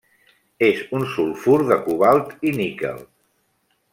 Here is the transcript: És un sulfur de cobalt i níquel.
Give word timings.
És 0.67 0.79
un 0.99 1.05
sulfur 1.17 1.59
de 1.73 1.77
cobalt 1.85 2.33
i 2.53 2.57
níquel. 2.61 2.97